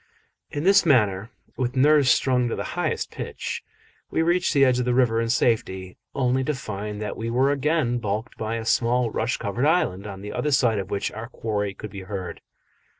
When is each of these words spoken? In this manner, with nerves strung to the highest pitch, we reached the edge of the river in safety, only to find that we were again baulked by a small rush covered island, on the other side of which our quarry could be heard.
In 0.49 0.63
this 0.63 0.83
manner, 0.83 1.29
with 1.57 1.75
nerves 1.75 2.09
strung 2.09 2.49
to 2.49 2.55
the 2.55 2.63
highest 2.73 3.11
pitch, 3.11 3.63
we 4.09 4.23
reached 4.23 4.51
the 4.51 4.65
edge 4.65 4.79
of 4.79 4.85
the 4.85 4.95
river 4.95 5.21
in 5.21 5.29
safety, 5.29 5.95
only 6.15 6.43
to 6.43 6.55
find 6.55 6.99
that 7.03 7.15
we 7.15 7.29
were 7.29 7.51
again 7.51 7.99
baulked 7.99 8.35
by 8.35 8.55
a 8.55 8.65
small 8.65 9.11
rush 9.11 9.37
covered 9.37 9.67
island, 9.67 10.07
on 10.07 10.21
the 10.21 10.33
other 10.33 10.49
side 10.49 10.79
of 10.79 10.89
which 10.89 11.11
our 11.11 11.29
quarry 11.29 11.75
could 11.75 11.91
be 11.91 12.01
heard. 12.01 12.41